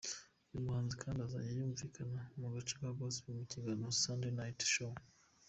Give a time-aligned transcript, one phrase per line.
[0.49, 4.93] Uyu muhanzi kandi azajya yumvikana mu gace ka gospel mu kiganiro Sunday night show.